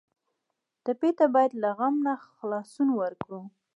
ټپي 0.83 1.09
ته 1.17 1.25
باید 1.33 1.51
له 1.61 1.69
غم 1.77 1.95
نه 2.05 2.13
خلاصون 2.35 2.89
ورکړو. 2.99 3.41